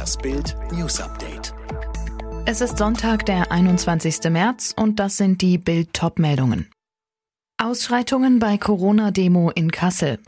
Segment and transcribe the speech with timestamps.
[0.00, 1.52] Das Bild News Update.
[2.46, 4.30] Es ist Sonntag, der 21.
[4.30, 6.70] März und das sind die Bild Top-Meldungen.
[7.58, 10.18] Ausschreitungen bei Corona-Demo in Kassel.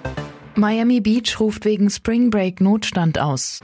[0.57, 3.61] Miami Beach ruft wegen Spring Break Notstand aus.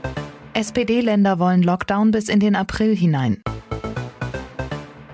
[0.55, 3.43] SPD-Länder wollen Lockdown bis in den April hinein.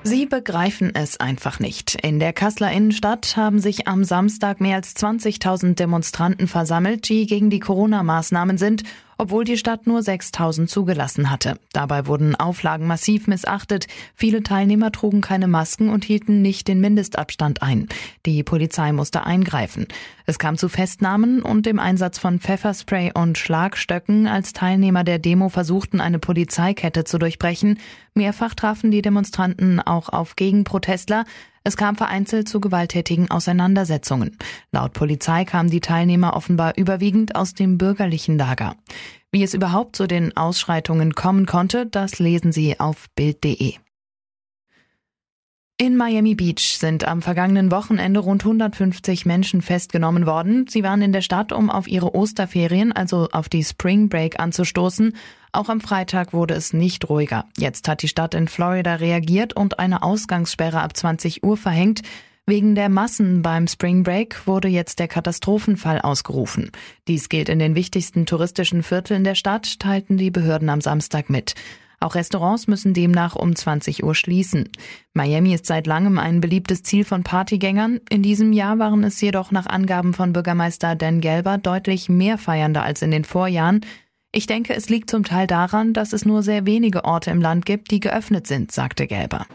[0.03, 1.95] Sie begreifen es einfach nicht.
[2.05, 7.49] In der Kasseler Innenstadt haben sich am Samstag mehr als 20.000 Demonstranten versammelt, die gegen
[7.49, 8.83] die Corona-Maßnahmen sind
[9.17, 11.59] obwohl die Stadt nur 6000 zugelassen hatte.
[11.73, 13.87] Dabei wurden Auflagen massiv missachtet.
[14.15, 17.87] Viele Teilnehmer trugen keine Masken und hielten nicht den Mindestabstand ein.
[18.25, 19.87] Die Polizei musste eingreifen.
[20.25, 25.49] Es kam zu Festnahmen und dem Einsatz von Pfefferspray und Schlagstöcken, als Teilnehmer der Demo
[25.49, 27.79] versuchten, eine Polizeikette zu durchbrechen.
[28.13, 31.25] Mehrfach trafen die Demonstranten auch auf Gegenprotestler.
[31.67, 34.37] Es kam vereinzelt zu gewalttätigen Auseinandersetzungen.
[34.71, 38.75] Laut Polizei kamen die Teilnehmer offenbar überwiegend aus dem bürgerlichen Lager.
[39.31, 43.84] Wie es überhaupt zu den Ausschreitungen kommen konnte, das lesen Sie auf Bild.de.
[45.77, 50.67] In Miami Beach sind am vergangenen Wochenende rund 150 Menschen festgenommen worden.
[50.69, 55.17] Sie waren in der Stadt, um auf ihre Osterferien, also auf die Spring Break anzustoßen.
[55.51, 57.43] Auch am Freitag wurde es nicht ruhiger.
[57.57, 62.03] Jetzt hat die Stadt in Florida reagiert und eine Ausgangssperre ab 20 Uhr verhängt.
[62.45, 66.71] Wegen der Massen beim Spring Break wurde jetzt der Katastrophenfall ausgerufen.
[67.09, 71.53] Dies gilt in den wichtigsten touristischen Vierteln der Stadt, teilten die Behörden am Samstag mit.
[72.05, 74.69] Auch Restaurants müssen demnach um 20 Uhr schließen.
[75.15, 77.99] Miami ist seit langem ein beliebtes Ziel von Partygängern.
[78.11, 82.83] In diesem Jahr waren es jedoch nach Angaben von Bürgermeister Dan Gelber deutlich mehr Feiernde
[82.83, 83.81] als in den Vorjahren.
[84.31, 87.65] Ich denke, es liegt zum Teil daran, dass es nur sehr wenige Orte im Land
[87.65, 89.47] gibt, die geöffnet sind, sagte Gelber.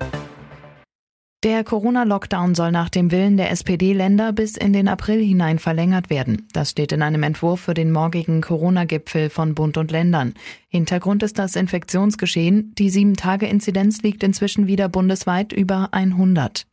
[1.42, 6.46] Der Corona-Lockdown soll nach dem Willen der SPD-Länder bis in den April hinein verlängert werden.
[6.52, 10.34] Das steht in einem Entwurf für den morgigen Corona-Gipfel von Bund und Ländern.
[10.68, 12.74] Hintergrund ist das Infektionsgeschehen.
[12.76, 16.66] Die Sieben-Tage-Inzidenz liegt inzwischen wieder bundesweit über 100.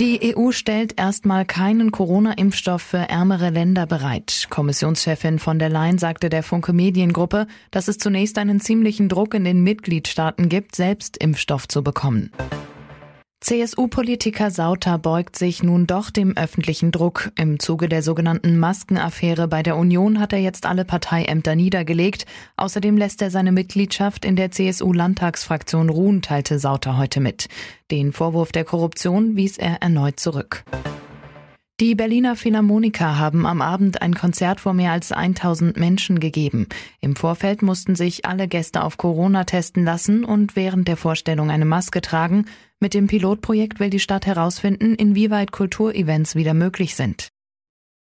[0.00, 4.48] Die EU stellt erstmal keinen Corona-Impfstoff für ärmere Länder bereit.
[4.50, 9.44] Kommissionschefin von der Leyen sagte der Funke Mediengruppe, dass es zunächst einen ziemlichen Druck in
[9.44, 12.30] den Mitgliedstaaten gibt, selbst Impfstoff zu bekommen.
[13.44, 17.30] CSU-Politiker Sauter beugt sich nun doch dem öffentlichen Druck.
[17.38, 22.24] Im Zuge der sogenannten Maskenaffäre bei der Union hat er jetzt alle Parteiämter niedergelegt.
[22.56, 27.48] Außerdem lässt er seine Mitgliedschaft in der CSU-Landtagsfraktion ruhen, teilte Sauter heute mit.
[27.90, 30.64] Den Vorwurf der Korruption wies er erneut zurück.
[31.80, 36.68] Die Berliner Philharmoniker haben am Abend ein Konzert vor mehr als 1000 Menschen gegeben.
[37.00, 41.64] Im Vorfeld mussten sich alle Gäste auf Corona testen lassen und während der Vorstellung eine
[41.64, 42.44] Maske tragen.
[42.78, 47.30] Mit dem Pilotprojekt will die Stadt herausfinden, inwieweit Kulturevents wieder möglich sind.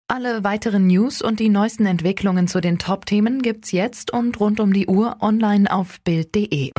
[0.08, 4.74] Alle weiteren News und die neuesten Entwicklungen zu den Top-Themen gibt's jetzt und rund um
[4.74, 6.72] die Uhr online auf Bild.de.